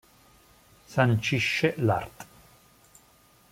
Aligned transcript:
Sancisce 0.87 1.75
l'art. 1.77 2.25